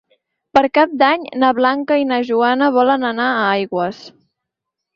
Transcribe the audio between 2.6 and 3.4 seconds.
volen anar